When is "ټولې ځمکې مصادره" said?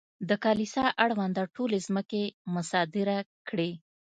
1.55-3.17